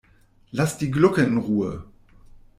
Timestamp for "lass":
0.53-0.79